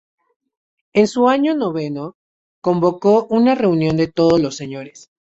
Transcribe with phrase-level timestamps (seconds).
[0.93, 2.15] En su año noveno,
[2.59, 5.11] convocó una reunión de todos los señores.